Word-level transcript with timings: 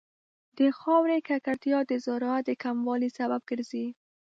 د 0.57 0.59
خاورې 0.79 1.17
ککړتیا 1.27 1.79
د 1.89 1.93
زراعت 2.05 2.43
د 2.47 2.51
کموالي 2.63 3.09
سبب 3.17 3.41
ګرځي. 3.49 3.87